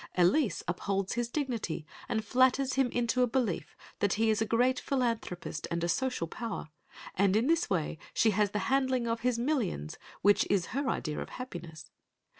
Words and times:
Elise 0.17 0.63
upholds 0.67 1.13
his 1.13 1.29
dignity 1.29 1.85
and 2.09 2.25
flatters 2.25 2.73
him 2.73 2.87
into 2.87 3.21
a 3.21 3.27
belief 3.27 3.77
that 3.99 4.13
he 4.13 4.31
is 4.31 4.41
a 4.41 4.47
great 4.47 4.79
philanthropist 4.79 5.67
and 5.69 5.83
a 5.83 5.87
social 5.87 6.25
power, 6.25 6.69
and 7.13 7.35
in 7.35 7.45
this 7.45 7.69
way 7.69 7.99
she 8.11 8.31
has 8.31 8.49
the 8.49 8.57
handling 8.73 9.05
of 9.05 9.19
his 9.19 9.37
millions, 9.37 9.99
which 10.23 10.47
is 10.49 10.65
her 10.73 10.89
idea 10.89 11.19
of 11.21 11.29
happiness. 11.29 11.91